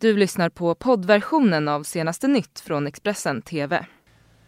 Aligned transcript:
Du 0.00 0.16
lyssnar 0.16 0.48
på 0.48 0.74
poddversionen 0.74 1.68
av 1.68 1.82
senaste 1.82 2.28
nytt 2.28 2.60
från 2.60 2.86
Expressen 2.86 3.42
TV. 3.42 3.84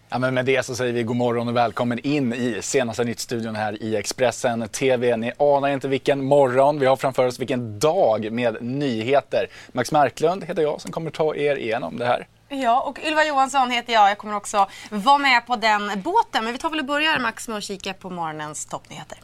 Ja, 0.09 0.19
men 0.19 0.35
med 0.35 0.45
det 0.45 0.67
så 0.67 0.75
säger 0.75 0.93
vi 0.93 1.03
god 1.03 1.17
morgon 1.17 1.49
och 1.49 1.57
välkommen 1.57 1.99
in 1.99 2.33
i 2.33 2.59
senaste 2.63 3.05
nytt-studion 3.05 3.55
här 3.55 3.83
i 3.83 3.97
Expressen 3.97 4.69
TV. 4.69 5.17
Ni 5.17 5.33
anar 5.39 5.69
inte 5.69 5.89
vilken 5.89 6.25
morgon 6.25 6.79
vi 6.79 6.87
har 6.87 6.97
framför 6.97 7.27
oss, 7.27 7.41
vilken 7.41 7.79
dag 7.79 8.33
med 8.33 8.63
nyheter. 8.63 9.47
Max 9.73 9.93
Marklund 9.93 10.45
heter 10.45 10.63
jag 10.63 10.81
som 10.81 10.93
kommer 10.93 11.11
ta 11.11 11.35
er 11.35 11.57
igenom 11.57 11.99
det 11.99 12.07
här. 12.07 12.27
Ja, 12.49 12.81
och 12.81 12.99
Ylva 13.07 13.25
Johansson 13.25 13.71
heter 13.71 13.93
jag. 13.93 14.11
Jag 14.11 14.19
kommer 14.19 14.37
också 14.37 14.69
vara 14.91 15.19
med 15.19 15.47
på 15.47 15.57
den 15.57 16.03
båten. 16.03 16.45
Men 16.45 16.53
vi 16.53 16.59
tar 16.59 16.71
väl 16.71 16.81
och 16.81 16.87
börjar 16.87 17.19
Max 17.19 17.49
med 17.49 17.59
att 17.59 17.65
kika 17.65 17.95
på 17.95 18.11
morgonens 18.11 18.67
toppnyheter. 18.67 19.19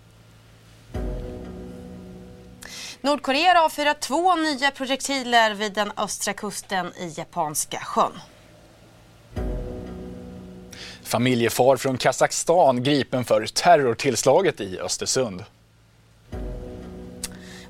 Nordkorea 3.04 3.54
har 3.54 3.64
avfyrat 3.64 4.00
två 4.00 4.34
nya 4.34 4.70
projektiler 4.70 5.54
vid 5.54 5.72
den 5.72 5.92
östra 5.96 6.32
kusten 6.32 6.86
i 6.86 7.14
Japanska 7.16 7.78
sjön. 7.78 8.12
Familjefar 11.02 11.76
från 11.76 11.98
Kazakstan 11.98 12.82
gripen 12.82 13.24
för 13.24 13.46
terrortillslaget 13.46 14.60
i 14.60 14.80
Östersund. 14.80 15.44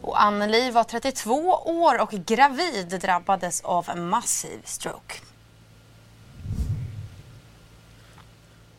Och 0.01 0.23
Anneli 0.23 0.71
var 0.71 0.85
32 0.85 1.35
år 1.65 2.01
och 2.01 2.11
gravid 2.11 3.01
drabbades 3.01 3.61
av 3.61 3.99
massiv 3.99 4.61
stroke. 4.65 5.15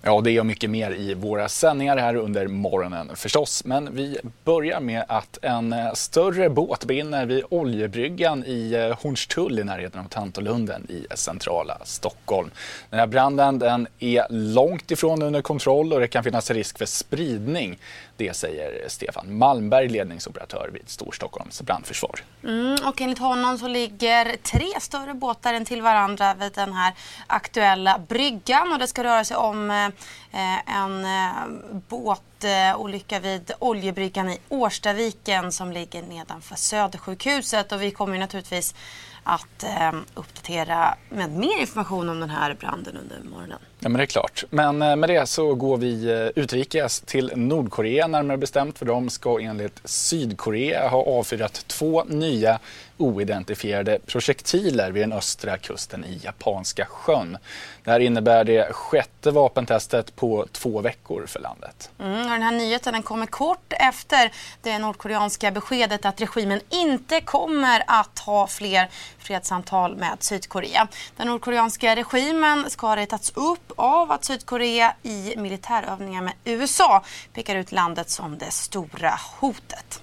Ja, 0.07 0.21
det 0.21 0.39
och 0.39 0.45
mycket 0.45 0.69
mer 0.69 0.91
i 0.91 1.13
våra 1.13 1.49
sändningar 1.49 1.97
här 1.97 2.15
under 2.15 2.47
morgonen 2.47 3.15
förstås. 3.15 3.65
Men 3.65 3.95
vi 3.95 4.17
börjar 4.43 4.79
med 4.79 5.05
att 5.07 5.37
en 5.41 5.73
eh, 5.73 5.93
större 5.93 6.49
båt 6.49 6.85
brinner 6.85 7.25
vid 7.25 7.43
oljebryggan 7.49 8.43
i 8.45 8.73
eh, 8.73 9.03
Hornstull 9.03 9.59
i 9.59 9.63
närheten 9.63 10.01
av 10.01 10.07
Tantolunden 10.07 10.91
i 10.91 11.05
centrala 11.15 11.77
Stockholm. 11.83 12.51
Den 12.89 12.99
här 12.99 13.07
branden 13.07 13.59
den 13.59 13.87
är 13.99 14.25
långt 14.29 14.91
ifrån 14.91 15.21
under 15.21 15.41
kontroll 15.41 15.93
och 15.93 15.99
det 15.99 16.07
kan 16.07 16.23
finnas 16.23 16.51
risk 16.51 16.77
för 16.77 16.85
spridning. 16.85 17.79
Det 18.17 18.35
säger 18.35 18.85
Stefan 18.87 19.37
Malmberg, 19.37 19.89
ledningsoperatör 19.89 20.69
vid 20.73 20.89
Storstockholms 20.89 21.61
brandförsvar. 21.61 22.19
Mm, 22.43 22.77
och 22.85 23.01
enligt 23.01 23.19
honom 23.19 23.57
så 23.57 23.67
ligger 23.67 24.35
tre 24.35 24.79
större 24.79 25.13
båtar 25.13 25.53
intill 25.53 25.81
varandra 25.81 26.33
vid 26.33 26.51
den 26.51 26.73
här 26.73 26.93
aktuella 27.27 27.99
bryggan 28.07 28.73
och 28.73 28.79
det 28.79 28.87
ska 28.87 29.03
röra 29.03 29.23
sig 29.23 29.37
om 29.37 29.71
eh, 29.71 29.94
Eh, 30.31 30.75
en 30.75 31.05
eh, 31.05 31.61
båtolycka 31.87 33.15
eh, 33.15 33.21
vid 33.21 33.51
oljebryggan 33.59 34.29
i 34.29 34.37
Årstaviken 34.49 35.51
som 35.51 35.71
ligger 35.71 36.01
nedanför 36.01 36.55
Södersjukhuset. 36.55 37.71
Och 37.71 37.81
vi 37.81 37.91
kommer 37.91 38.17
naturligtvis 38.17 38.75
att 39.27 39.63
eh, 39.63 39.93
uppdatera 40.13 40.95
med 41.09 41.31
mer 41.31 41.59
information 41.59 42.09
om 42.09 42.19
den 42.19 42.29
här 42.29 42.53
branden 42.53 42.97
under 42.97 43.29
morgonen. 43.29 43.59
Ja, 43.79 43.89
men 43.89 43.97
det 43.97 44.03
är 44.03 44.05
klart. 44.05 44.43
Men 44.49 44.81
eh, 44.81 44.95
med 44.95 45.09
det 45.09 45.25
så 45.25 45.55
går 45.55 45.77
vi 45.77 46.11
eh, 46.11 46.43
utrikes 46.43 47.01
till 47.01 47.31
Nordkorea 47.35 48.07
närmare 48.07 48.37
bestämt 48.37 48.77
för 48.77 48.85
de 48.85 49.09
ska 49.09 49.39
enligt 49.39 49.81
Sydkorea 49.83 50.87
ha 50.87 51.03
avfyrat 51.05 51.53
två 51.67 52.03
nya 52.03 52.59
oidentifierade 52.97 53.99
projektiler 54.05 54.91
vid 54.91 55.03
den 55.03 55.13
östra 55.13 55.57
kusten 55.57 56.05
i 56.05 56.19
Japanska 56.23 56.85
sjön. 56.85 57.37
Det 57.83 57.91
här 57.91 57.99
innebär 57.99 58.43
det 58.43 58.73
sjätte 58.73 59.31
vapentestet 59.31 60.15
på 60.15 60.47
två 60.51 60.81
veckor 60.81 61.25
för 61.27 61.39
landet. 61.39 61.89
Mm, 61.99 62.29
den 62.29 62.41
här 62.41 62.51
nyheten 62.51 62.93
den 62.93 63.03
kommer 63.03 63.25
kort 63.25 63.73
efter 63.79 64.31
det 64.61 64.79
nordkoreanska 64.79 65.51
beskedet 65.51 66.05
att 66.05 66.21
regimen 66.21 66.61
inte 66.69 67.21
kommer 67.21 67.83
att 67.87 68.19
ha 68.19 68.47
fler 68.47 68.89
fredssamtal 69.25 69.95
med 69.95 70.17
Sydkorea. 70.19 70.87
Den 71.17 71.27
nordkoreanska 71.27 71.95
regimen 71.95 72.69
ska 72.69 72.87
ha 72.87 72.95
retats 72.95 73.31
upp 73.35 73.71
av 73.75 74.11
att 74.11 74.25
Sydkorea 74.25 74.93
i 75.03 75.33
militärövningar 75.37 76.21
med 76.21 76.33
USA 76.43 77.03
pekar 77.33 77.55
ut 77.55 77.71
landet 77.71 78.09
som 78.09 78.37
det 78.37 78.51
stora 78.51 79.19
hotet. 79.39 80.01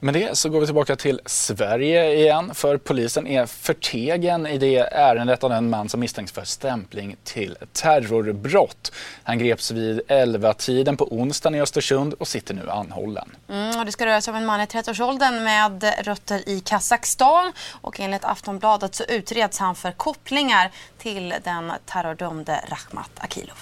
Med 0.00 0.14
det 0.14 0.38
så 0.38 0.48
går 0.48 0.60
vi 0.60 0.66
tillbaka 0.66 0.96
till 0.96 1.20
Sverige 1.26 2.14
igen 2.14 2.54
för 2.54 2.76
polisen 2.76 3.26
är 3.26 3.46
förtegen 3.46 4.46
i 4.46 4.58
det 4.58 4.78
ärendet 4.78 5.44
av 5.44 5.50
den 5.50 5.70
man 5.70 5.88
som 5.88 6.00
misstänks 6.00 6.32
för 6.32 6.44
stämpling 6.44 7.16
till 7.24 7.56
terrorbrott. 7.72 8.92
Han 9.22 9.38
greps 9.38 9.70
vid 9.70 10.00
11-tiden 10.08 10.96
på 10.96 11.14
onsdagen 11.14 11.54
i 11.54 11.60
Östersund 11.60 12.14
och 12.14 12.28
sitter 12.28 12.54
nu 12.54 12.70
anhållen. 12.70 13.36
Mm, 13.48 13.78
och 13.78 13.86
det 13.86 13.92
ska 13.92 14.06
röra 14.06 14.20
sig 14.20 14.30
om 14.30 14.36
en 14.36 14.46
man 14.46 14.60
i 14.60 14.64
30-årsåldern 14.64 15.44
med 15.44 15.94
rötter 16.04 16.48
i 16.48 16.60
Kazakstan 16.60 17.52
och 17.70 18.00
enligt 18.00 18.24
Aftonbladet 18.24 18.94
så 18.94 19.04
utreds 19.04 19.58
han 19.58 19.74
för 19.74 19.92
kopplingar 19.92 20.70
till 20.98 21.34
den 21.44 21.72
terrordömde 21.86 22.64
Rahmat 22.68 23.10
Akilov. 23.18 23.58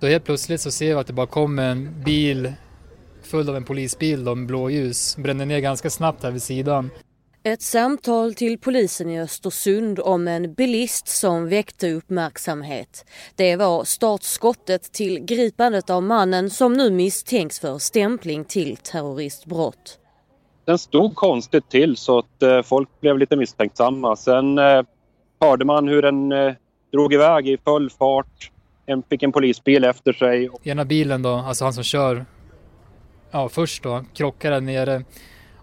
Då 0.00 0.06
helt 0.06 0.24
plötsligt 0.24 0.60
så 0.60 0.70
ser 0.70 0.86
vi 0.86 1.00
att 1.00 1.06
det 1.06 1.12
bara 1.12 1.26
kommer 1.26 1.70
en 1.70 2.02
bil 2.02 2.54
full 3.28 3.48
av 3.48 3.56
en 3.56 3.64
polisbil 3.64 4.24
med 4.24 4.46
blåljus. 4.46 5.16
Brände 5.16 5.44
ner 5.44 5.60
ganska 5.60 5.90
snabbt 5.90 6.22
här 6.22 6.30
vid 6.30 6.42
sidan. 6.42 6.90
Ett 7.42 7.62
samtal 7.62 8.34
till 8.34 8.58
polisen 8.58 9.10
i 9.10 9.20
Östersund 9.20 10.00
om 10.00 10.28
en 10.28 10.54
bilist 10.54 11.08
som 11.08 11.48
väckte 11.48 11.92
uppmärksamhet. 11.92 13.04
Det 13.36 13.56
var 13.56 13.84
startskottet 13.84 14.92
till 14.92 15.20
gripandet 15.20 15.90
av 15.90 16.02
mannen 16.02 16.50
som 16.50 16.72
nu 16.72 16.90
misstänks 16.90 17.60
för 17.60 17.78
stämpling 17.78 18.44
till 18.44 18.76
terroristbrott. 18.76 19.98
Den 20.64 20.78
stod 20.78 21.14
konstigt 21.14 21.70
till 21.70 21.96
så 21.96 22.18
att 22.18 22.42
eh, 22.42 22.62
folk 22.62 23.00
blev 23.00 23.18
lite 23.18 23.36
misstänksamma. 23.36 24.16
Sen 24.16 24.58
eh, 24.58 24.82
hörde 25.40 25.64
man 25.64 25.88
hur 25.88 26.02
den 26.02 26.32
eh, 26.32 26.52
drog 26.92 27.14
iväg 27.14 27.48
i 27.48 27.58
full 27.64 27.90
fart. 27.90 28.50
En 28.86 29.02
fick 29.02 29.22
en 29.22 29.32
polisbil 29.32 29.84
efter 29.84 30.12
sig. 30.12 30.50
Ena 30.62 30.84
bilen 30.84 31.22
då, 31.22 31.30
alltså 31.30 31.64
han 31.64 31.72
som 31.72 31.84
kör, 31.84 32.26
ja 33.30 33.48
först 33.48 33.82
då, 33.82 34.04
krockade 34.14 34.56
där 34.56 34.60
nere 34.60 35.04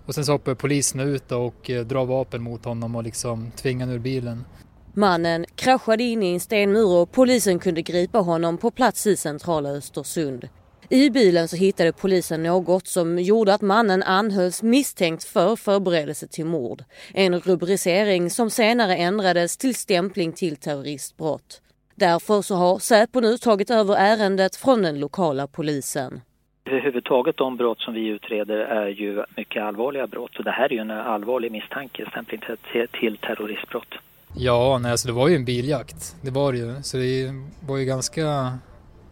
och 0.06 0.16
sen 0.16 0.26
så 0.26 0.31
hoppar 0.31 0.56
polisen 0.56 1.00
ut 1.00 1.31
och 1.31 1.70
eh, 1.70 1.86
drar 1.86 2.06
vapen 2.06 2.44
mot 2.44 2.66
honom 2.66 2.96
och 2.96 3.03
liksom 3.03 3.52
tvingar 3.52 3.92
ur 3.94 4.00
bilen. 4.00 4.46
Mannen 4.94 5.46
kraschade 5.56 6.03
in 6.03 6.24
i 6.24 6.34
en 6.34 6.40
stenmur 6.40 6.88
och 6.88 7.12
polisen 7.12 7.59
kunde 7.59 7.81
gripa 7.81 8.20
honom 8.20 8.58
på 8.58 8.72
plats 8.72 9.08
i 9.08 9.18
centrala 9.18 9.70
Östersund. 9.70 10.50
I 10.90 11.09
bilen 11.09 11.48
så 11.48 11.56
hittade 11.56 11.92
polisen 11.92 12.44
något 12.44 12.88
som 12.88 13.20
gjorde 13.20 13.53
att 13.53 13.62
mannen 13.62 14.03
anhölls 14.03 14.64
misstänkt 14.64 15.24
för 15.24 15.56
förberedelse 15.56 16.28
till 16.28 16.46
mord. 16.46 16.84
En 17.14 17.40
rubricering 17.40 18.30
som 18.30 18.50
senare 18.50 18.96
ändrades 18.96 19.58
till 19.58 19.76
stämpling 19.76 20.32
till 20.32 20.56
terroristbrott. 20.56 21.62
Därför 21.96 22.42
så 22.42 22.56
har 22.56 22.80
Säpo 22.80 23.20
nu 23.20 23.38
tagit 23.38 23.70
över 23.70 23.96
ärendet 23.96 24.56
från 24.56 24.82
den 24.82 25.00
lokala 25.00 25.47
polisen. 25.47 26.22
Överhuvudtaget 26.66 27.38
de 27.38 27.58
brott 27.58 27.80
som 27.80 27.94
vi 27.94 28.08
utreder 28.08 28.58
är 28.58 28.88
ju 28.88 29.24
mycket 29.36 29.64
allvarliga 29.64 30.08
brott 30.08 30.38
och 30.38 30.44
det 30.44 30.52
här 30.52 30.66
är 30.66 30.74
ju 30.74 30.80
en 30.80 30.92
allvarlig 30.92 31.52
misstanke, 31.52 32.06
stämpling 32.09 32.42
till, 32.72 32.88
till 32.88 33.18
terroristbrott. 33.18 33.94
Ja, 34.36 34.78
nej, 34.78 34.92
alltså 34.92 35.08
det 35.08 35.14
var 35.14 35.28
ju 35.28 35.36
en 35.36 35.46
biljakt. 35.46 36.16
Det 36.22 36.31
var 36.31 36.52
det 36.52 36.58
ju. 36.58 36.84
Så 36.84 36.98
det 36.98 37.34
var 37.68 37.78
ju 37.78 37.86
ganska... 37.86 38.58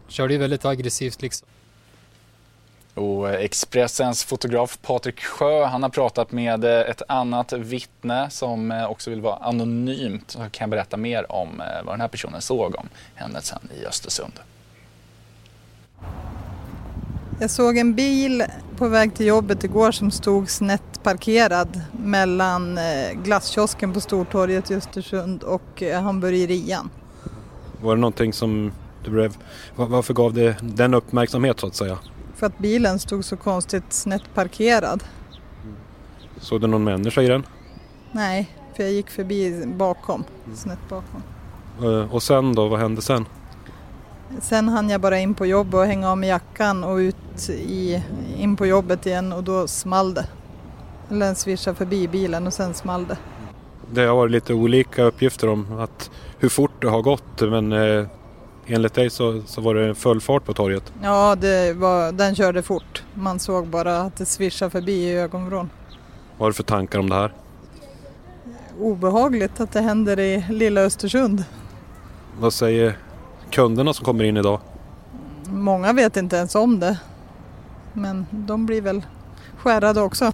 Körde 0.08 0.34
ju 0.34 0.40
väldigt 0.40 0.64
aggressivt 0.64 1.22
liksom. 1.22 1.48
Och 2.94 3.30
Expressens 3.30 4.24
fotograf 4.24 4.78
Patrik 4.82 5.20
Sjö 5.20 5.64
han 5.64 5.82
har 5.82 5.90
pratat 5.90 6.32
med 6.32 6.64
ett 6.64 7.02
annat 7.08 7.52
vittne 7.52 8.30
som 8.30 8.86
också 8.88 9.10
vill 9.10 9.20
vara 9.20 9.36
anonymt. 9.36 10.30
Så 10.30 10.46
kan 10.50 10.70
berätta 10.70 10.96
mer 10.96 11.32
om 11.32 11.62
vad 11.84 11.94
den 11.94 12.00
här 12.00 12.08
personen 12.08 12.40
såg 12.40 12.76
om 12.76 12.88
händelsen 13.14 13.68
i 13.80 13.86
Östersund. 13.86 14.32
Jag 17.40 17.50
såg 17.50 17.76
en 17.76 17.94
bil 17.94 18.44
på 18.76 18.88
väg 18.88 19.14
till 19.14 19.26
jobbet 19.26 19.64
igår 19.64 19.92
som 19.92 20.10
stod 20.10 20.50
snett 20.50 21.02
parkerad 21.02 21.80
mellan 21.92 22.78
glasskiosken 23.24 23.92
på 23.92 24.00
Stortorget 24.00 24.70
i 24.70 24.74
Östersund 24.74 25.42
och 25.42 25.82
hamburgerian. 26.02 26.90
Var 27.82 27.94
det 27.94 28.00
någonting 28.00 28.32
som 28.32 28.72
du 29.04 29.10
blev... 29.10 29.36
Varför 29.76 30.14
gav 30.14 30.34
det 30.34 30.56
den 30.62 30.94
uppmärksamhet 30.94 31.60
så 31.60 31.66
att 31.66 31.74
säga? 31.74 31.98
För 32.34 32.46
att 32.46 32.58
bilen 32.58 32.98
stod 32.98 33.24
så 33.24 33.36
konstigt 33.36 33.92
snett 33.92 34.34
parkerad. 34.34 35.04
Såg 36.40 36.60
du 36.60 36.66
någon 36.66 36.84
människa 36.84 37.22
i 37.22 37.28
den? 37.28 37.46
Nej, 38.12 38.56
för 38.76 38.82
jag 38.82 38.92
gick 38.92 39.10
förbi 39.10 39.66
bakom, 39.66 40.24
snett 40.54 40.88
bakom. 40.88 41.22
Och 42.10 42.22
sen 42.22 42.54
då, 42.54 42.68
vad 42.68 42.80
hände 42.80 43.02
sen? 43.02 43.26
Sen 44.40 44.68
hann 44.68 44.90
jag 44.90 45.00
bara 45.00 45.18
in 45.18 45.34
på 45.34 45.46
jobb 45.46 45.74
och 45.74 45.86
hänga 45.86 46.10
av 46.10 46.18
med 46.18 46.28
jackan 46.28 46.84
och 46.84 46.96
ut 46.96 47.48
i, 47.48 48.02
in 48.36 48.56
på 48.56 48.66
jobbet 48.66 49.06
igen 49.06 49.32
och 49.32 49.44
då 49.44 49.68
small 49.68 50.14
det. 50.14 50.26
Eller 51.10 51.26
den 51.26 51.34
svischade 51.34 51.76
förbi 51.76 52.08
bilen 52.08 52.46
och 52.46 52.52
sen 52.52 52.74
small 52.74 53.06
det. 53.06 53.16
Det 53.92 54.06
har 54.06 54.16
varit 54.16 54.30
lite 54.30 54.54
olika 54.54 55.02
uppgifter 55.02 55.48
om 55.48 55.78
att 55.78 56.10
hur 56.38 56.48
fort 56.48 56.82
det 56.82 56.88
har 56.88 57.02
gått 57.02 57.40
men 57.40 57.72
eh, 57.72 58.06
enligt 58.66 58.94
dig 58.94 59.10
så, 59.10 59.42
så 59.46 59.60
var 59.60 59.74
det 59.74 59.94
full 59.94 60.20
fart 60.20 60.44
på 60.44 60.54
torget. 60.54 60.92
Ja, 61.02 61.36
var, 61.74 62.12
den 62.12 62.34
körde 62.34 62.62
fort. 62.62 63.02
Man 63.14 63.38
såg 63.38 63.66
bara 63.66 64.00
att 64.00 64.16
det 64.16 64.26
svischade 64.26 64.70
förbi 64.70 64.92
i 64.92 65.18
ögonvrån. 65.18 65.70
Vad 66.38 66.46
har 66.46 66.50
du 66.50 66.54
för 66.54 66.62
tankar 66.62 66.98
om 66.98 67.10
det 67.10 67.16
här? 67.16 67.32
obehagligt 68.80 69.60
att 69.60 69.72
det 69.72 69.80
händer 69.80 70.20
i 70.20 70.44
lilla 70.50 70.80
Östersund. 70.80 71.44
Vad 72.38 72.52
säger 72.52 72.98
kunderna 73.54 73.94
som 73.94 74.04
kommer 74.04 74.24
in 74.24 74.36
idag? 74.36 74.60
Många 75.46 75.92
vet 75.92 76.16
inte 76.16 76.36
ens 76.36 76.54
om 76.54 76.80
det. 76.80 76.98
Men 77.92 78.26
de 78.30 78.66
blir 78.66 78.80
väl 78.80 79.02
skärrade 79.56 80.00
också. 80.00 80.32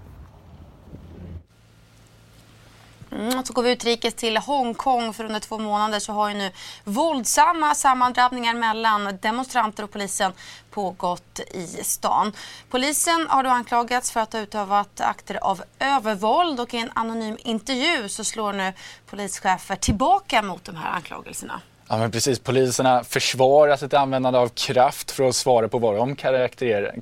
Mm, 3.12 3.44
så 3.44 3.52
går 3.52 3.62
vi 3.62 3.72
utrikes 3.72 4.14
till 4.14 4.36
Hongkong 4.36 5.12
för 5.12 5.24
under 5.24 5.40
två 5.40 5.58
månader 5.58 5.98
så 5.98 6.12
har 6.12 6.28
ju 6.28 6.34
nu 6.34 6.50
våldsamma 6.84 7.74
sammandrabbningar 7.74 8.54
mellan 8.54 9.18
demonstranter 9.20 9.84
och 9.84 9.90
polisen 9.90 10.32
pågått 10.70 11.40
i 11.50 11.66
stan. 11.66 12.32
Polisen 12.70 13.26
har 13.28 13.42
då 13.42 13.50
anklagats 13.50 14.10
för 14.10 14.20
att 14.20 14.32
ha 14.32 14.40
utövat 14.40 15.00
akter 15.00 15.44
av 15.44 15.62
övervåld 15.78 16.60
och 16.60 16.74
i 16.74 16.78
en 16.78 16.90
anonym 16.94 17.36
intervju 17.38 18.08
så 18.08 18.24
slår 18.24 18.52
nu 18.52 18.72
polischefer 19.06 19.76
tillbaka 19.76 20.42
mot 20.42 20.64
de 20.64 20.76
här 20.76 20.90
anklagelserna. 20.90 21.60
Ja, 21.92 21.98
men 21.98 22.10
precis. 22.10 22.38
Poliserna 22.38 23.04
försvarar 23.04 23.76
sitt 23.76 23.94
användande 23.94 24.38
av 24.38 24.48
kraft 24.48 25.10
för 25.10 25.28
att 25.28 25.34
svara 25.34 25.68
på 25.68 25.78
vad 25.78 25.96
de 25.96 26.16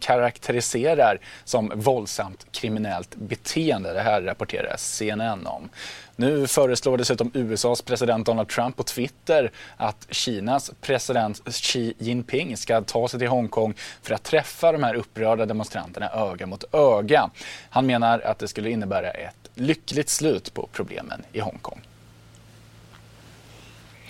karaktäriserar 0.01 1.21
som 1.45 1.73
våldsamt 1.75 2.47
kriminellt 2.51 3.17
beteende. 3.17 3.93
Det 3.93 4.01
här 4.01 4.23
rapporterar 4.23 4.77
CNN 4.77 5.47
om. 5.47 5.69
Nu 6.17 6.47
föreslår 6.47 6.99
dessutom 6.99 7.31
USAs 7.35 7.83
president 7.83 8.27
Donald 8.27 8.49
Trump 8.49 8.77
på 8.77 8.83
Twitter 8.83 9.51
att 9.77 10.07
Kinas 10.11 10.71
president 10.81 11.43
Xi 11.51 11.95
Jinping 11.99 12.57
ska 12.57 12.81
ta 12.81 13.09
sig 13.09 13.21
till 13.21 13.29
Hongkong 13.29 13.75
för 14.03 14.15
att 14.15 14.23
träffa 14.23 14.73
de 14.73 14.83
här 14.83 14.95
upprörda 14.95 15.47
demonstranterna 15.47 16.11
öga 16.11 16.47
mot 16.47 16.75
öga. 16.75 17.31
Han 17.71 17.87
menar 17.87 18.21
att 18.21 18.39
det 18.39 18.49
skulle 18.49 18.71
innebära 18.71 19.11
ett 19.11 19.51
lyckligt 19.55 20.09
slut 20.09 20.55
på 20.55 20.69
problemen 20.73 21.23
i 21.33 21.41
Hongkong. 21.41 21.81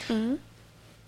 Mm. 0.08 0.38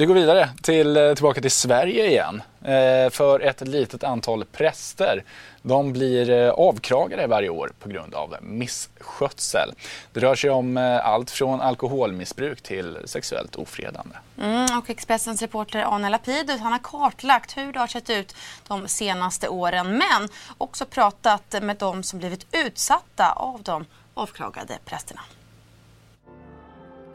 Vi 0.01 0.07
går 0.07 0.15
vidare 0.15 0.49
till, 0.63 0.97
eh, 0.97 1.15
tillbaka 1.15 1.41
till 1.41 1.51
Sverige 1.51 2.07
igen. 2.07 2.43
Eh, 2.65 3.11
för 3.11 3.41
ett 3.41 3.61
litet 3.61 4.05
antal 4.05 4.45
präster. 4.45 5.25
De 5.63 5.93
blir 5.93 6.31
eh, 6.31 6.51
avkragade 6.51 7.27
varje 7.27 7.49
år 7.49 7.73
på 7.79 7.89
grund 7.89 8.15
av 8.15 8.37
misskötsel. 8.43 9.73
Det 10.13 10.21
rör 10.21 10.35
sig 10.35 10.51
om 10.51 10.77
eh, 10.77 11.07
allt 11.07 11.31
från 11.31 11.61
alkoholmissbruk 11.61 12.63
till 12.63 12.99
sexuellt 13.05 13.57
ofredande. 13.57 14.17
Mm, 14.43 14.79
och 14.79 14.91
Expressens 14.91 15.43
reporter 15.43 15.79
Anna 15.81 16.09
Lapidus 16.09 16.61
han 16.61 16.73
har 16.73 16.81
kartlagt 16.83 17.57
hur 17.57 17.73
det 17.73 17.79
har 17.79 17.87
sett 17.87 18.11
ut 18.11 18.35
de 18.69 18.89
senaste 18.89 19.49
åren 19.49 19.91
men 19.91 20.29
också 20.59 20.87
pratat 20.87 21.55
med 21.63 21.77
de 21.77 22.03
som 22.03 22.19
blivit 22.19 22.47
utsatta 22.53 23.33
av 23.33 23.63
de 23.63 23.85
avkragade 24.15 24.79
prästerna. 24.85 25.21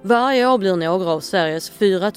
Varje 0.07 0.47
år 0.47 0.57
blir 0.57 0.75
några 0.75 1.11
av 1.11 1.19
Sveriges 1.19 1.69
4 1.69 2.11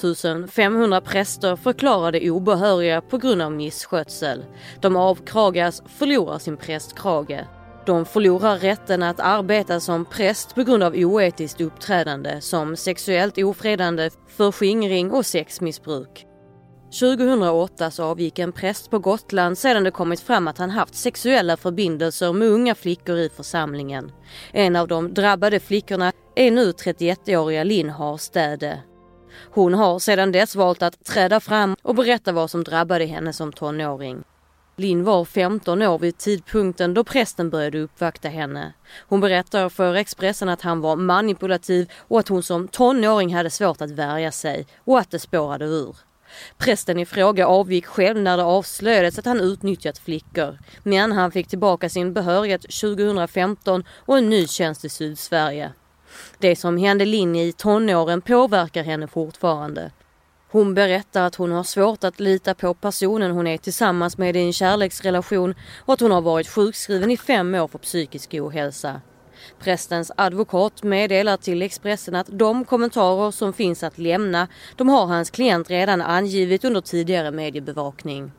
500 0.47 1.01
präster 1.01 1.55
förklarade 1.55 2.29
obehöriga 2.31 3.01
på 3.01 3.17
grund 3.17 3.41
av 3.41 3.51
misskötsel. 3.51 4.45
De 4.81 4.95
avkragas, 4.95 5.83
förlorar 5.97 6.39
sin 6.39 6.57
prästkrage. 6.57 7.45
De 7.85 8.05
förlorar 8.05 8.57
rätten 8.57 9.03
att 9.03 9.19
arbeta 9.19 9.79
som 9.79 10.05
präst 10.05 10.55
på 10.55 10.63
grund 10.63 10.83
av 10.83 10.93
oetiskt 10.93 11.61
uppträdande 11.61 12.41
som 12.41 12.75
sexuellt 12.75 13.37
ofredande, 13.37 14.09
förskingring 14.27 15.11
och 15.11 15.25
sexmissbruk. 15.25 16.25
2008 16.99 17.91
så 17.91 18.03
avgick 18.03 18.39
en 18.39 18.51
präst 18.51 18.89
på 18.89 18.99
Gotland 18.99 19.57
sedan 19.57 19.83
det 19.83 19.91
kommit 19.91 20.19
fram 20.19 20.47
att 20.47 20.57
han 20.57 20.69
haft 20.69 20.95
sexuella 20.95 21.57
förbindelser 21.57 22.33
med 22.33 22.47
unga 22.47 22.75
flickor 22.75 23.17
i 23.17 23.29
församlingen. 23.29 24.11
En 24.51 24.75
av 24.75 24.87
de 24.87 25.13
drabbade 25.13 25.59
flickorna 25.59 26.11
är 26.35 26.51
nu 26.51 26.71
31-åriga 26.71 27.63
Linn 27.63 27.89
Harstäde. 27.89 28.79
Hon 29.51 29.73
har 29.73 29.99
sedan 29.99 30.31
dess 30.31 30.55
valt 30.55 30.81
att 30.81 31.05
träda 31.05 31.39
fram 31.39 31.75
och 31.81 31.95
berätta 31.95 32.31
vad 32.31 32.51
som 32.51 32.63
drabbade 32.63 33.05
henne 33.05 33.33
som 33.33 33.53
tonåring. 33.53 34.23
Linn 34.75 35.03
var 35.03 35.25
15 35.25 35.81
år 35.81 35.99
vid 35.99 36.17
tidpunkten 36.17 36.93
då 36.93 37.03
prästen 37.03 37.49
började 37.49 37.79
uppvakta 37.79 38.29
henne. 38.29 38.73
Hon 39.07 39.19
berättar 39.19 39.69
för 39.69 39.95
Expressen 39.95 40.49
att 40.49 40.61
han 40.61 40.81
var 40.81 40.95
manipulativ 40.95 41.91
och 41.97 42.19
att 42.19 42.27
hon 42.27 42.43
som 42.43 42.67
tonåring 42.67 43.35
hade 43.35 43.49
svårt 43.49 43.81
att 43.81 43.91
värja 43.91 44.31
sig 44.31 44.65
och 44.85 44.99
att 44.99 45.11
det 45.11 45.19
spårade 45.19 45.65
ur. 45.65 45.95
Prästen 46.57 46.99
i 46.99 47.05
fråga 47.05 47.47
avgick 47.47 47.85
själv 47.85 48.17
när 48.17 48.37
det 48.37 48.43
avslöjades 48.43 49.19
att 49.19 49.25
han 49.25 49.39
utnyttjat 49.39 49.97
flickor. 49.97 50.59
Men 50.83 51.11
han 51.11 51.31
fick 51.31 51.47
tillbaka 51.47 51.89
sin 51.89 52.13
behörighet 52.13 52.61
2015 52.61 53.83
och 54.05 54.17
en 54.17 54.29
ny 54.29 54.47
tjänst 54.47 54.85
i 54.85 54.89
Sydsverige. 54.89 55.71
Det 56.37 56.55
som 56.55 56.77
hände 56.77 57.05
Linn 57.05 57.35
i 57.35 57.51
tonåren 57.51 58.21
påverkar 58.21 58.83
henne 58.83 59.07
fortfarande. 59.07 59.91
Hon 60.51 60.73
berättar 60.73 61.23
att 61.23 61.35
hon 61.35 61.51
har 61.51 61.63
svårt 61.63 62.03
att 62.03 62.19
lita 62.19 62.53
på 62.53 62.73
personen 62.73 63.31
hon 63.31 63.47
är 63.47 63.57
tillsammans 63.57 64.17
med 64.17 64.35
i 64.35 64.39
en 64.39 64.53
kärleksrelation 64.53 65.55
och 65.85 65.93
att 65.93 65.99
hon 65.99 66.11
har 66.11 66.21
varit 66.21 66.47
sjukskriven 66.47 67.11
i 67.11 67.17
fem 67.17 67.55
år 67.55 67.67
för 67.67 67.79
psykisk 67.79 68.33
ohälsa. 68.33 69.01
Prästens 69.59 70.11
advokat 70.15 70.83
meddelar 70.83 71.37
till 71.37 71.61
Expressen 71.61 72.15
att 72.15 72.27
de 72.29 72.65
kommentarer 72.65 73.31
som 73.31 73.53
finns 73.53 73.83
att 73.83 73.97
lämna, 73.97 74.47
de 74.75 74.89
har 74.89 75.05
hans 75.05 75.29
klient 75.29 75.69
redan 75.69 76.01
angivit 76.01 76.65
under 76.65 76.81
tidigare 76.81 77.31
mediebevakning. 77.31 78.31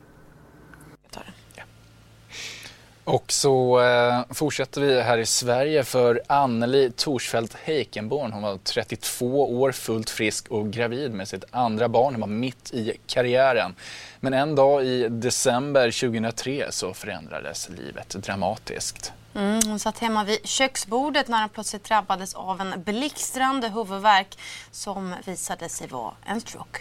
Och 3.11 3.33
så 3.33 3.81
eh, 3.81 4.23
fortsätter 4.31 4.81
vi 4.81 5.01
här 5.01 5.19
i 5.19 5.27
Sverige 5.27 5.85
för 5.85 6.23
Anneli 6.27 6.91
Torsfeldt 6.97 7.57
Heikenborn. 7.65 8.33
Hon 8.33 8.43
var 8.43 8.59
32 8.59 9.61
år, 9.61 9.73
fullt 9.73 10.11
frisk 10.11 10.49
och 10.49 10.71
gravid 10.71 11.15
med 11.15 11.29
sitt 11.29 11.45
andra 11.51 11.89
barn. 11.89 12.15
Hon 12.15 12.21
var 12.21 12.29
mitt 12.29 12.75
i 12.75 12.97
karriären. 13.07 13.75
Men 14.21 14.35
en 14.35 14.55
dag 14.55 14.85
i 14.85 15.09
december 15.09 15.91
2003 16.11 16.67
så 16.71 16.95
förändrades 16.95 17.69
livet 17.69 18.09
dramatiskt. 18.09 19.13
Mm, 19.35 19.61
hon 19.67 19.79
satt 19.79 19.99
hemma 19.99 20.25
vid 20.25 20.47
köksbordet 20.49 21.29
när 21.29 21.41
hon 21.41 21.49
plötsligt 21.49 21.85
drabbades 21.85 22.35
av 22.35 22.61
en 22.61 22.83
blixtrande 22.83 23.69
huvudvärk 23.69 24.39
som 24.71 25.15
visade 25.27 25.69
sig 25.69 25.87
vara 25.87 26.13
en 26.27 26.41
stroke. 26.41 26.81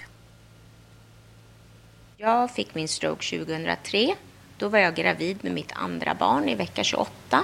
Jag 2.18 2.52
fick 2.52 2.76
min 2.76 2.88
stroke 2.88 3.38
2003. 3.38 4.16
Då 4.59 4.67
var 4.69 4.79
jag 4.79 4.95
gravid 4.95 5.44
med 5.44 5.51
mitt 5.51 5.71
andra 5.75 6.13
barn 6.13 6.50
i 6.50 6.56
vecka 6.56 6.83
28 6.83 7.44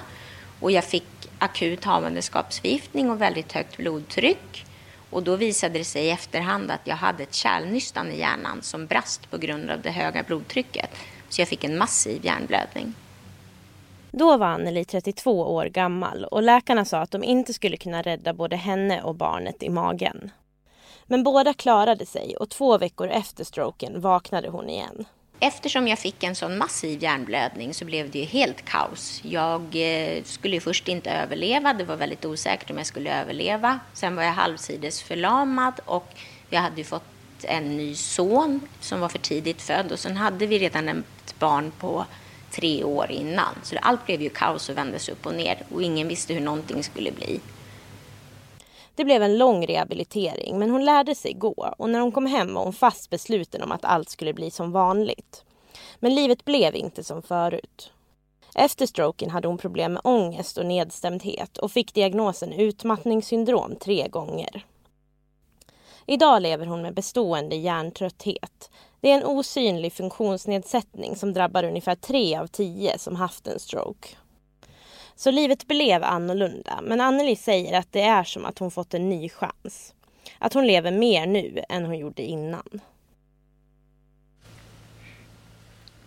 och 0.59 0.71
jag 0.71 0.83
fick 0.83 1.29
akut 1.39 1.83
havandeskapsförgiftning 1.83 3.09
och 3.09 3.21
väldigt 3.21 3.51
högt 3.51 3.77
blodtryck. 3.77 4.65
Och 5.09 5.23
då 5.23 5.35
visade 5.35 5.79
det 5.79 5.85
sig 5.85 6.05
i 6.05 6.09
efterhand 6.09 6.71
att 6.71 6.81
jag 6.83 6.95
hade 6.95 7.23
ett 7.23 7.33
kärlnystan 7.33 8.11
i 8.11 8.19
hjärnan 8.19 8.61
som 8.61 8.85
brast 8.85 9.31
på 9.31 9.37
grund 9.37 9.69
av 9.69 9.81
det 9.81 9.91
höga 9.91 10.23
blodtrycket. 10.23 10.89
Så 11.29 11.41
jag 11.41 11.47
fick 11.47 11.63
en 11.63 11.77
massiv 11.77 12.25
hjärnblödning. 12.25 12.93
Då 14.11 14.37
var 14.37 14.47
Anneli 14.47 14.85
32 14.85 15.53
år 15.55 15.65
gammal 15.65 16.25
och 16.25 16.43
läkarna 16.43 16.85
sa 16.85 16.99
att 16.99 17.11
de 17.11 17.23
inte 17.23 17.53
skulle 17.53 17.77
kunna 17.77 18.01
rädda 18.01 18.33
både 18.33 18.55
henne 18.55 19.01
och 19.01 19.15
barnet 19.15 19.63
i 19.63 19.69
magen. 19.69 20.31
Men 21.05 21.23
båda 21.23 21.53
klarade 21.53 22.05
sig 22.05 22.35
och 22.37 22.49
två 22.49 22.77
veckor 22.77 23.07
efter 23.07 23.43
stroken 23.43 24.01
vaknade 24.01 24.49
hon 24.49 24.69
igen. 24.69 25.05
Eftersom 25.39 25.87
jag 25.87 25.99
fick 25.99 26.23
en 26.23 26.35
sån 26.35 26.57
massiv 26.57 27.03
hjärnblödning 27.03 27.73
så 27.73 27.85
blev 27.85 28.11
det 28.11 28.19
ju 28.19 28.25
helt 28.25 28.65
kaos. 28.65 29.21
Jag 29.23 29.61
eh, 29.73 30.23
skulle 30.23 30.59
först 30.59 30.87
inte 30.87 31.11
överleva, 31.11 31.73
det 31.73 31.83
var 31.83 31.95
väldigt 31.95 32.25
osäkert 32.25 32.69
om 32.69 32.77
jag 32.77 32.85
skulle 32.85 33.21
överleva. 33.21 33.79
Sen 33.93 34.15
var 34.15 34.23
jag 34.23 34.31
halvsides 34.31 35.03
förlamad 35.03 35.73
och 35.85 36.13
jag 36.49 36.61
hade 36.61 36.77
ju 36.77 36.83
fått 36.83 37.03
en 37.43 37.77
ny 37.77 37.95
son 37.95 38.61
som 38.79 38.99
var 38.99 39.09
för 39.09 39.19
tidigt 39.19 39.61
född 39.61 39.91
och 39.91 39.99
sen 39.99 40.17
hade 40.17 40.45
vi 40.45 40.59
redan 40.59 40.89
ett 40.89 41.39
barn 41.39 41.71
på 41.79 42.05
tre 42.51 42.83
år 42.83 43.11
innan. 43.11 43.55
Så 43.63 43.77
allt 43.81 44.05
blev 44.05 44.21
ju 44.21 44.29
kaos 44.29 44.69
och 44.69 44.77
vändes 44.77 45.09
upp 45.09 45.25
och 45.25 45.35
ner 45.35 45.57
och 45.73 45.83
ingen 45.83 46.07
visste 46.07 46.33
hur 46.33 46.41
någonting 46.41 46.83
skulle 46.83 47.11
bli. 47.11 47.39
Det 48.95 49.05
blev 49.05 49.23
en 49.23 49.37
lång 49.37 49.67
rehabilitering 49.67 50.59
men 50.59 50.69
hon 50.69 50.85
lärde 50.85 51.15
sig 51.15 51.33
gå 51.33 51.73
och 51.77 51.89
när 51.89 51.99
hon 51.99 52.11
kom 52.11 52.25
hem 52.25 52.53
var 52.53 52.63
hon 52.63 52.73
fast 52.73 53.09
besluten 53.09 53.63
om 53.63 53.71
att 53.71 53.85
allt 53.85 54.09
skulle 54.09 54.33
bli 54.33 54.51
som 54.51 54.71
vanligt. 54.71 55.43
Men 55.99 56.15
livet 56.15 56.45
blev 56.45 56.75
inte 56.75 57.03
som 57.03 57.21
förut. 57.21 57.91
Efter 58.55 58.85
stroken 58.85 59.29
hade 59.29 59.47
hon 59.47 59.57
problem 59.57 59.93
med 59.93 60.01
ångest 60.03 60.57
och 60.57 60.65
nedstämdhet 60.65 61.57
och 61.57 61.71
fick 61.71 61.93
diagnosen 61.93 62.53
utmattningssyndrom 62.53 63.75
tre 63.75 64.07
gånger. 64.07 64.65
Idag 66.05 66.41
lever 66.41 66.65
hon 66.65 66.81
med 66.81 66.93
bestående 66.93 67.55
hjärntrötthet. 67.55 68.69
Det 69.01 69.11
är 69.11 69.17
en 69.17 69.25
osynlig 69.25 69.93
funktionsnedsättning 69.93 71.15
som 71.15 71.33
drabbar 71.33 71.63
ungefär 71.63 71.95
tre 71.95 72.37
av 72.37 72.47
tio 72.47 72.99
som 72.99 73.15
haft 73.15 73.47
en 73.47 73.59
stroke. 73.59 74.07
Så 75.15 75.31
livet 75.31 75.67
blev 75.67 76.03
annorlunda, 76.03 76.79
men 76.83 77.01
Anneli 77.01 77.35
säger 77.35 77.79
att 77.79 77.91
det 77.91 78.01
är 78.01 78.23
som 78.23 78.45
att 78.45 78.59
hon 78.59 78.71
fått 78.71 78.93
en 78.93 79.09
ny 79.09 79.29
chans. 79.29 79.93
Att 80.39 80.53
hon 80.53 80.67
lever 80.67 80.91
mer 80.91 81.25
nu 81.25 81.63
än 81.69 81.85
hon 81.85 81.97
gjorde 81.97 82.23
innan. 82.23 82.81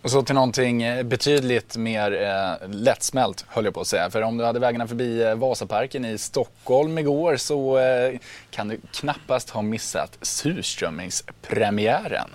Och 0.02 0.10
så 0.10 0.22
till 0.22 0.34
någonting 0.34 0.82
eh, 0.82 1.02
betydligt 1.02 1.76
mer 1.76 2.12
eh, 2.12 2.54
lättsmält 2.68 3.44
höll 3.48 3.64
jag 3.64 3.74
på 3.74 3.80
att 3.80 3.86
säga. 3.86 4.10
För 4.10 4.22
om 4.22 4.36
du 4.36 4.44
hade 4.44 4.60
vägarna 4.60 4.86
förbi 4.86 5.22
eh, 5.22 5.34
Vasaparken 5.34 6.04
i 6.04 6.18
Stockholm 6.18 6.98
igår 6.98 7.36
så 7.36 7.78
eh, 7.78 8.18
kan 8.50 8.68
du 8.68 8.80
knappast 8.92 9.50
ha 9.50 9.62
missat 9.62 10.18
surströmmingspremiären. 10.22 12.28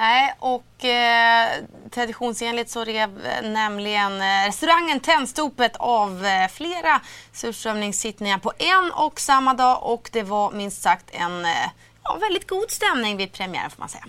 Nej, 0.00 0.34
och 0.38 0.84
eh, 0.84 1.64
traditionsenligt 1.90 2.70
så 2.70 2.84
rev 2.84 3.26
eh, 3.26 3.50
nämligen 3.50 4.20
eh, 4.20 4.46
restaurangen 4.46 5.00
Tennstopet 5.00 5.76
av 5.76 6.26
eh, 6.26 6.48
flera 6.48 7.00
surströmmingssittningar 7.32 8.38
på 8.38 8.52
en 8.58 8.90
och 8.94 9.20
samma 9.20 9.54
dag 9.54 9.82
och 9.82 10.10
det 10.12 10.22
var 10.22 10.50
minst 10.50 10.82
sagt 10.82 11.10
en 11.12 11.44
eh, 11.44 11.70
ja, 12.04 12.18
väldigt 12.20 12.48
god 12.48 12.70
stämning 12.70 13.16
vid 13.16 13.32
premiären 13.32 13.70
får 13.70 13.80
man 13.80 13.88
säga. 13.88 14.04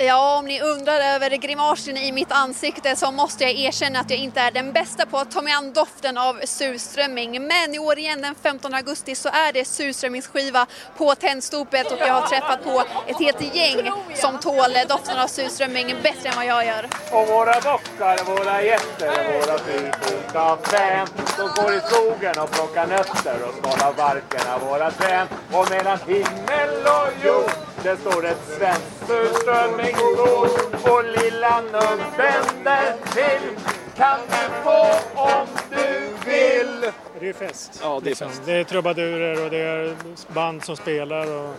Ja, 0.00 0.38
om 0.38 0.44
ni 0.44 0.60
undrar 0.60 1.00
över 1.00 1.30
grimasen 1.30 1.96
i 1.96 2.12
mitt 2.12 2.32
ansikte 2.32 2.96
så 2.96 3.10
måste 3.10 3.44
jag 3.44 3.52
erkänna 3.52 4.00
att 4.00 4.10
jag 4.10 4.18
inte 4.18 4.40
är 4.40 4.50
den 4.50 4.72
bästa 4.72 5.06
på 5.06 5.18
att 5.18 5.30
ta 5.30 5.42
mig 5.42 5.52
an 5.52 5.72
doften 5.72 6.18
av 6.18 6.40
surströmming. 6.44 7.46
Men 7.46 7.74
i 7.74 7.78
år 7.78 7.98
igen 7.98 8.22
den 8.22 8.34
15 8.34 8.74
augusti 8.74 9.14
så 9.14 9.28
är 9.28 9.52
det 9.52 9.64
surströmmingsskiva 9.64 10.66
på 10.96 11.14
Tändstopet 11.14 11.92
och 11.92 11.98
jag 12.00 12.12
har 12.12 12.26
träffat 12.26 12.64
på 12.64 12.84
ett 13.06 13.18
helt 13.18 13.54
gäng 13.54 13.90
som 14.14 14.38
tål 14.38 14.72
doften 14.88 15.18
av 15.18 15.26
surströmming 15.26 15.86
bättre 16.02 16.28
än 16.28 16.36
vad 16.36 16.46
jag 16.46 16.66
gör. 16.66 16.88
Och 17.12 17.28
våra 17.28 17.60
bockar, 17.60 18.24
våra 18.24 18.62
getter, 18.62 19.40
våra 19.40 19.58
fyrfota 19.58 20.56
fän 20.62 21.08
De 21.36 21.62
går 21.62 21.74
i 21.74 21.80
skogen 21.80 22.38
och 22.38 22.50
plockar 22.50 22.86
nötter 22.86 23.36
och 23.48 23.54
skalar 23.54 23.92
barken 23.92 24.52
av 24.54 24.60
våra 24.60 24.90
träd 24.90 25.26
Och 25.52 25.70
mellan 25.70 25.98
himmel 26.06 26.86
och 26.86 27.26
jord 27.26 27.57
det 27.88 27.96
står 27.96 28.26
ett 28.26 28.42
svenskt 28.58 29.06
surströmmingsbord 29.06 30.92
och 30.92 31.04
lilla 31.04 31.60
nubben 31.60 32.64
där 32.64 32.94
till 33.12 33.58
kan 33.96 34.20
du 34.30 34.62
få 34.64 34.86
om 35.14 35.46
du 35.70 36.08
vill. 36.30 36.92
Det 37.20 37.28
är 37.28 37.32
fest. 37.32 37.80
Ja, 37.82 38.00
det 38.02 38.06
är 38.06 38.10
liksom. 38.10 38.28
fest. 38.28 38.42
Det 38.46 38.52
är 38.52 38.64
trubadurer 38.64 39.44
och 39.44 39.50
det 39.50 39.58
är 39.58 39.96
band 40.34 40.64
som 40.64 40.76
spelar 40.76 41.30
och 41.30 41.54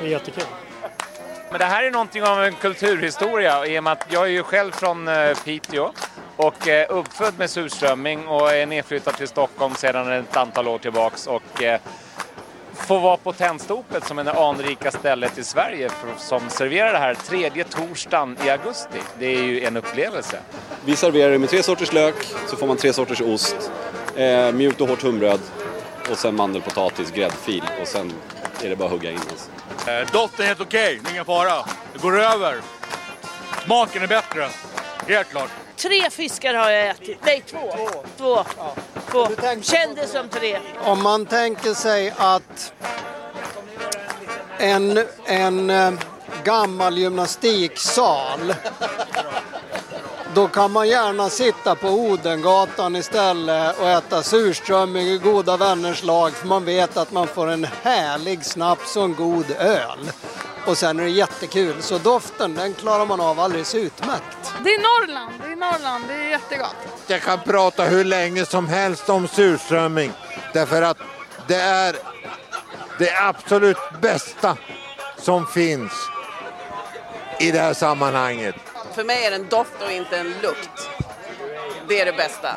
det 0.00 0.06
är 0.06 0.10
jättekul. 0.10 0.44
Men 1.50 1.58
det 1.58 1.64
här 1.64 1.82
är 1.84 1.90
någonting 1.90 2.24
av 2.24 2.44
en 2.44 2.54
kulturhistoria 2.54 3.66
i 3.66 3.78
och 3.78 3.84
med 3.84 3.92
att 3.92 4.06
jag 4.08 4.22
är 4.22 4.30
ju 4.30 4.42
själv 4.42 4.72
från 4.72 5.08
eh, 5.08 5.36
Piteå 5.44 5.92
och 6.36 6.68
eh, 6.68 6.86
uppfödd 6.90 7.38
med 7.38 7.50
surströmming 7.50 8.26
och 8.26 8.52
är 8.52 8.66
nedflyttad 8.66 9.14
till 9.14 9.28
Stockholm 9.28 9.74
sedan 9.74 10.12
ett 10.12 10.36
antal 10.36 10.68
år 10.68 10.78
tillbaks 10.78 11.26
och 11.26 11.62
eh, 11.62 11.80
få 12.76 12.98
vara 12.98 13.16
på 13.16 13.32
Tändstopet 13.32 14.06
som 14.06 14.18
är 14.18 14.24
det 14.24 14.32
anrika 14.32 14.90
stället 14.90 15.38
i 15.38 15.44
Sverige 15.44 15.88
för, 15.88 16.08
som 16.18 16.50
serverar 16.50 16.92
det 16.92 16.98
här 16.98 17.14
tredje 17.14 17.64
torsdagen 17.64 18.36
i 18.44 18.50
augusti. 18.50 18.98
Det 19.18 19.26
är 19.26 19.42
ju 19.42 19.64
en 19.64 19.76
upplevelse. 19.76 20.38
Vi 20.84 20.96
serverar 20.96 21.30
det 21.30 21.38
med 21.38 21.48
tre 21.48 21.62
sorters 21.62 21.92
lök, 21.92 22.14
så 22.46 22.56
får 22.56 22.66
man 22.66 22.76
tre 22.76 22.92
sorters 22.92 23.20
ost, 23.20 23.70
eh, 24.16 24.52
mjukt 24.52 24.80
och 24.80 24.88
hårt 24.88 25.00
tunnbröd 25.00 25.40
och 26.10 26.18
sen 26.18 26.36
mandelpotatis, 26.36 27.10
gräddfil 27.10 27.64
och 27.80 27.88
sen 27.88 28.12
är 28.62 28.68
det 28.68 28.76
bara 28.76 28.84
att 28.84 28.90
hugga 28.90 29.10
in. 29.10 29.18
Alltså. 29.18 29.90
Eh, 29.90 30.06
doften 30.12 30.42
är 30.44 30.48
helt 30.48 30.60
okej, 30.60 31.00
ingen 31.12 31.24
fara. 31.24 31.64
Det 31.92 32.02
går 32.02 32.20
över. 32.20 32.60
Smaken 33.64 34.02
är 34.02 34.06
bättre, 34.06 34.48
helt 35.08 35.30
klart. 35.30 35.50
Tre 35.76 36.10
fiskar 36.10 36.54
har 36.54 36.70
jag 36.70 36.88
ätit. 36.88 37.18
Nej, 37.24 37.42
två. 37.46 37.58
Två. 38.16 38.44
två. 38.44 38.44
Kändes 39.62 40.12
som 40.12 40.28
tre. 40.28 40.58
Om 40.84 41.02
man 41.02 41.26
tänker 41.26 41.74
sig 41.74 42.14
att 42.16 42.72
en, 44.58 45.04
en 45.24 45.70
eh, 45.70 45.92
gammal 46.44 46.98
gymnastiksal 46.98 48.54
då 50.36 50.48
kan 50.48 50.72
man 50.72 50.88
gärna 50.88 51.28
sitta 51.28 51.74
på 51.74 51.88
Odengatan 51.88 52.96
istället 52.96 53.78
och 53.80 53.88
äta 53.88 54.22
surströmming 54.22 55.06
i 55.06 55.18
goda 55.18 55.56
vänners 55.56 56.02
lag 56.02 56.32
för 56.32 56.46
man 56.46 56.64
vet 56.64 56.96
att 56.96 57.12
man 57.12 57.26
får 57.26 57.50
en 57.50 57.66
härlig 57.82 58.44
snaps 58.44 58.96
och 58.96 59.04
en 59.04 59.14
god 59.14 59.50
öl. 59.58 60.10
Och 60.66 60.78
sen 60.78 61.00
är 61.00 61.04
det 61.04 61.10
jättekul, 61.10 61.82
så 61.82 61.98
doften 61.98 62.54
den 62.54 62.74
klarar 62.74 63.06
man 63.06 63.20
av 63.20 63.40
alldeles 63.40 63.74
utmärkt. 63.74 64.52
Det 64.64 64.70
är 64.70 64.78
Norrland, 64.78 65.34
det 65.42 65.52
är 65.52 65.56
Norrland, 65.56 66.04
det 66.08 66.14
är 66.14 66.28
jättegott. 66.28 66.76
Jag 67.06 67.22
kan 67.22 67.40
prata 67.40 67.84
hur 67.84 68.04
länge 68.04 68.46
som 68.46 68.68
helst 68.68 69.08
om 69.08 69.28
surströmming 69.28 70.12
därför 70.52 70.82
att 70.82 70.98
det 71.46 71.56
är 71.56 71.96
det 72.98 73.10
absolut 73.20 73.76
bästa 74.00 74.56
som 75.18 75.46
finns 75.46 75.92
i 77.40 77.50
det 77.50 77.58
här 77.58 77.74
sammanhanget. 77.74 78.54
För 78.94 79.04
mig 79.04 79.24
är 79.24 79.30
det 79.30 79.36
en 79.36 79.48
doft 79.48 79.82
och 79.82 79.92
inte 79.92 80.18
en 80.18 80.34
lukt. 80.42 80.90
Det 81.88 82.00
är 82.00 82.04
det 82.04 82.12
bästa. 82.12 82.56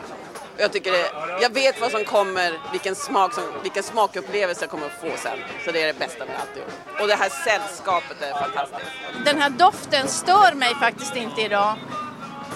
Jag, 0.60 0.74
tycker 0.74 0.92
det, 0.92 1.12
jag 1.42 1.54
vet 1.54 1.82
vad 1.82 1.92
som 1.92 2.06
kommer, 2.06 2.60
vilken, 2.72 2.96
smak 2.96 3.34
som, 3.34 3.44
vilken 3.64 3.84
smakupplevelse 3.84 4.64
jag 4.64 4.70
kommer 4.70 4.86
att 4.86 5.02
få 5.02 5.18
sen. 5.18 5.38
Så 5.66 5.72
det 5.72 5.82
är 5.82 5.88
det 5.88 6.00
bästa 6.00 6.26
med 6.26 6.36
alltihop. 6.42 6.70
Och 7.02 7.08
det 7.08 7.16
här 7.16 7.30
sällskapet 7.30 8.22
är 8.22 8.32
fantastiskt. 8.32 8.92
Den 9.26 9.42
här 9.42 9.50
doften 9.50 10.08
stör 10.08 10.54
mig 10.54 10.76
faktiskt 10.76 11.16
inte 11.16 11.42
idag. 11.42 11.76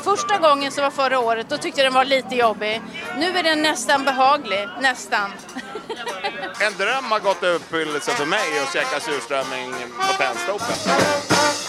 Första 0.03 0.37
gången 0.37 0.71
som 0.71 0.83
var 0.83 0.91
förra 0.91 1.19
året, 1.19 1.49
då 1.49 1.57
tyckte 1.57 1.81
jag 1.81 1.85
den 1.85 1.93
var 1.93 2.05
lite 2.05 2.35
jobbig. 2.35 2.81
Nu 3.17 3.37
är 3.37 3.43
den 3.43 3.61
nästan 3.61 4.03
behaglig, 4.03 4.67
nästan. 4.81 5.31
En 6.59 6.73
dröm 6.77 7.11
har 7.11 7.19
gått 7.19 7.43
i 7.43 7.47
uppfyllelse 7.47 8.11
för 8.11 8.25
mig 8.25 8.59
att 8.63 8.73
käka 8.73 8.99
surströmming 8.99 9.73
på 9.97 10.13
Tändstopet. 10.17 11.62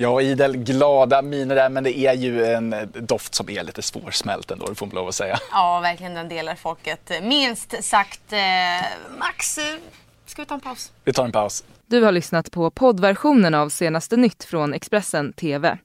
Ja, 0.00 0.20
idel 0.20 0.56
glada 0.56 1.22
miner 1.22 1.54
där, 1.54 1.68
men 1.68 1.84
det 1.84 1.98
är 1.98 2.14
ju 2.14 2.44
en 2.44 2.74
doft 2.94 3.34
som 3.34 3.50
är 3.50 3.64
lite 3.64 3.82
svårsmält 3.82 4.50
ändå, 4.50 4.66
det 4.66 4.74
får 4.74 4.86
man 4.86 4.94
lov 4.94 5.08
att 5.08 5.14
säga. 5.14 5.38
Ja, 5.52 5.80
verkligen 5.80 6.14
den 6.14 6.28
delar 6.28 6.54
folket 6.54 7.10
minst 7.22 7.84
sagt. 7.84 8.32
Eh, 8.32 8.38
Max, 9.18 9.58
eh, 9.58 9.64
ska 10.26 10.42
vi 10.42 10.46
ta 10.46 10.54
en 10.54 10.60
paus? 10.60 10.92
Vi 11.04 11.12
tar 11.12 11.24
en 11.24 11.32
paus. 11.32 11.64
Du 11.86 12.02
har 12.02 12.12
lyssnat 12.12 12.50
på 12.50 12.70
poddversionen 12.70 13.54
av 13.54 13.68
senaste 13.68 14.16
nytt 14.16 14.44
från 14.44 14.74
Expressen 14.74 15.32
TV. 15.32 15.78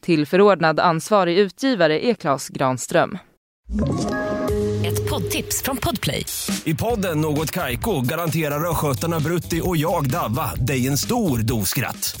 Till 0.00 0.26
förordnad 0.26 0.80
ansvarig 0.80 1.38
utgivare 1.38 2.06
är 2.06 2.14
Klas 2.14 2.48
Granström. 2.48 3.18
Ett 4.86 5.10
poddtips 5.10 5.62
från 5.62 5.76
Podplay. 5.76 6.26
I 6.64 6.74
podden 6.74 7.20
Något 7.20 7.50
Kaiko 7.50 8.00
garanterar 8.00 8.70
östgötarna 8.70 9.20
Brutti 9.20 9.60
och 9.64 9.76
jag, 9.76 10.10
Davva, 10.10 10.54
dig 10.54 10.88
en 10.88 10.98
stor 10.98 11.38
dos 11.38 11.68
skratt. 11.68 12.20